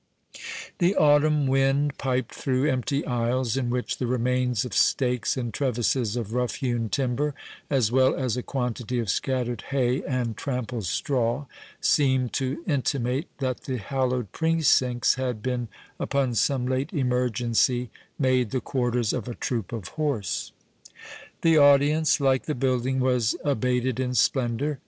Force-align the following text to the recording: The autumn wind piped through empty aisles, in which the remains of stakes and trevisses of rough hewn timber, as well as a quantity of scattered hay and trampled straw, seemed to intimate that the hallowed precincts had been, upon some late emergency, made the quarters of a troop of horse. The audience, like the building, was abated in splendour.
The 0.79 0.95
autumn 0.95 1.45
wind 1.45 1.99
piped 1.99 2.33
through 2.33 2.65
empty 2.67 3.05
aisles, 3.05 3.55
in 3.55 3.69
which 3.69 3.97
the 3.99 4.07
remains 4.07 4.65
of 4.65 4.73
stakes 4.73 5.37
and 5.37 5.53
trevisses 5.53 6.15
of 6.15 6.33
rough 6.33 6.55
hewn 6.55 6.89
timber, 6.89 7.35
as 7.69 7.91
well 7.91 8.15
as 8.15 8.35
a 8.35 8.41
quantity 8.41 8.97
of 8.97 9.11
scattered 9.11 9.61
hay 9.69 10.01
and 10.03 10.35
trampled 10.35 10.85
straw, 10.87 11.45
seemed 11.81 12.33
to 12.33 12.63
intimate 12.65 13.27
that 13.37 13.65
the 13.65 13.77
hallowed 13.77 14.31
precincts 14.31 15.13
had 15.21 15.43
been, 15.43 15.67
upon 15.99 16.33
some 16.33 16.65
late 16.65 16.91
emergency, 16.91 17.91
made 18.17 18.49
the 18.49 18.59
quarters 18.59 19.13
of 19.13 19.27
a 19.27 19.35
troop 19.35 19.71
of 19.71 19.89
horse. 19.89 20.51
The 21.43 21.57
audience, 21.59 22.19
like 22.19 22.47
the 22.47 22.55
building, 22.55 22.99
was 23.01 23.35
abated 23.45 23.99
in 23.99 24.15
splendour. 24.15 24.79